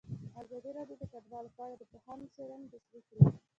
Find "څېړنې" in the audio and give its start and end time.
2.33-2.67